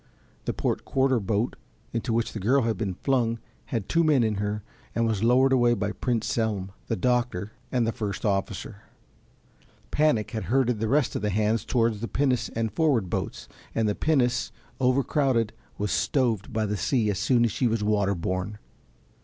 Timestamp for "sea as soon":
16.77-17.45